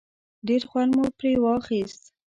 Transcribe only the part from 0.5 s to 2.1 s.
خوند مو پرې واخیست.